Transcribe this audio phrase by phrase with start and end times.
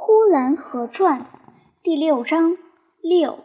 [0.00, 1.26] 呼兰河传
[1.82, 2.56] 第六章
[3.02, 3.40] 六。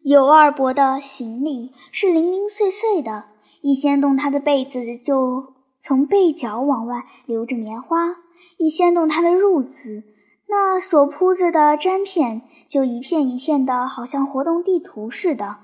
[0.00, 3.24] 尤二伯的行李是零零碎碎的，
[3.60, 8.18] 一掀动他的被子，就从被角往外流着棉花；
[8.56, 10.04] 一掀动他的褥子，
[10.46, 15.58] 那所铺着的毡片就一片一片的，好像活动地图似的，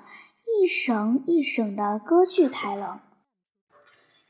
[0.60, 3.02] 一省一省的割去开了。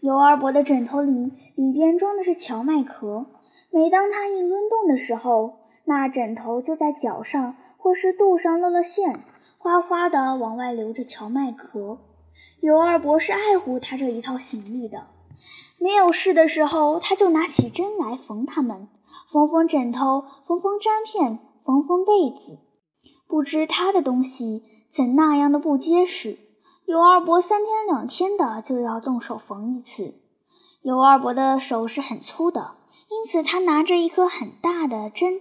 [0.00, 3.24] 尤二伯的枕头里里边装的是荞麦壳。
[3.70, 9.24] 每当他一抡动的时候，那枕头就在脚上或是肚上露了馅，
[9.58, 11.98] 哗哗地往外流着荞麦壳。
[12.60, 15.06] 尤二伯是爱护他这一套行李的，
[15.78, 18.88] 没有事的时候，他就拿起针来缝它们，
[19.30, 22.58] 缝缝枕头，缝缝毡片，缝缝被子。
[23.26, 26.38] 不知他的东西怎那样的不结实，
[26.86, 30.14] 尤二伯三天两天的就要动手缝一次。
[30.82, 32.77] 尤二伯的手是很粗的。
[33.10, 35.40] 因此，他拿着一颗很大的针。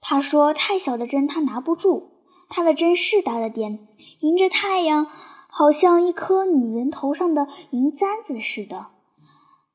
[0.00, 2.10] 他说：“太小的针他拿不住。”
[2.52, 3.86] 他的针是大了点，
[4.20, 5.06] 迎着太阳，
[5.48, 8.88] 好像一颗女人头上的银簪子似的。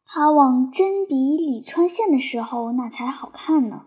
[0.06, 3.84] 他往针鼻里穿线的时候，那才好看呢。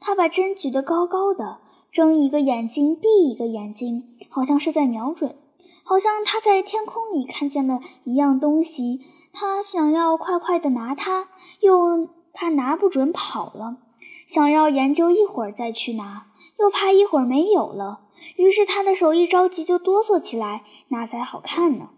[0.00, 1.58] 他把针举得高高的，
[1.92, 5.36] 睁一个眼睛闭一个眼睛，好像是在瞄准，
[5.84, 9.02] 好像他在天空里看见了一样东西。
[9.32, 11.28] 他想要快快的拿它，
[11.60, 12.08] 又。
[12.32, 13.76] 怕拿不准跑了，
[14.26, 16.26] 想要研究一会儿再去拿，
[16.58, 18.00] 又怕一会儿没有了。
[18.36, 21.90] 于是他的手一着急就哆嗦起来，那才好看呢。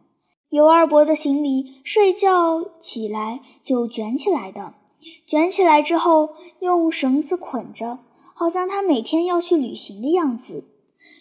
[0.50, 4.74] 尤二伯的行李，睡觉起来就卷起来的，
[5.26, 7.98] 卷起来之后用绳子捆着，
[8.34, 10.68] 好像他每天要去旅行的样子。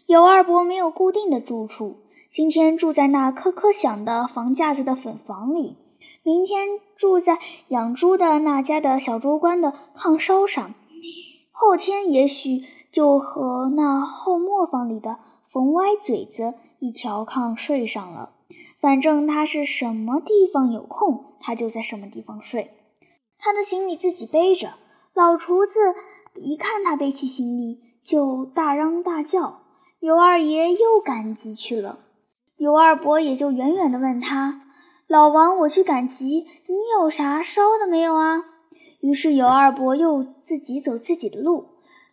[0.08, 5.78] 尤二伯没有固定的住处，今天住在那咯咯响的房架子的粉房里。
[6.23, 10.75] 明天住在养猪的那家的小猪倌的炕梢上，
[11.52, 18.33] 后天也许就和那后磨坊里的冯歪嘴子一条炕睡上了。
[18.80, 22.71] 反正他是什么地方有空，他就在什么地方睡。
[23.37, 24.73] 他的行李自己背着，
[25.14, 25.95] 老厨子
[26.36, 29.61] 一看他背起行李，就大嚷大叫。
[29.99, 31.99] 尤二爷又赶集去了，
[32.58, 34.61] 尤二伯也就远远地问他。
[35.11, 38.45] 老王，我去赶集，你有啥烧的没有啊？
[39.02, 41.66] 于是尤二伯又自己走自己的路，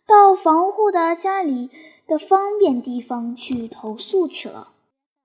[0.05, 1.69] 到防护的家里
[2.05, 4.73] 的方便地方去投宿去了。